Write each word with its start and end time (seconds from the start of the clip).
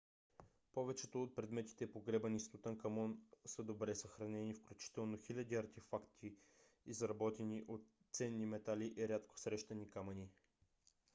повечето 0.73 1.23
от 1.23 1.35
предметите 1.35 1.91
погребани 1.91 2.39
с 2.39 2.49
тутанкамон 2.49 3.17
са 3.45 3.63
добре 3.63 3.95
съхранени 3.95 4.53
включително 4.53 5.17
хиляди 5.17 5.55
артефакти 5.55 6.35
изработени 6.85 7.63
от 7.67 7.83
ценни 8.11 8.45
метали 8.45 8.93
и 8.97 9.07
рядко 9.07 9.39
срещани 9.39 9.89
камъни 9.89 10.29